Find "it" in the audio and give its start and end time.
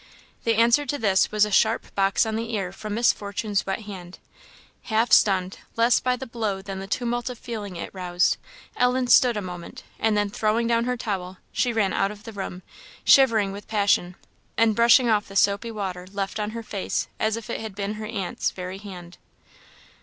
7.75-7.93, 17.51-17.61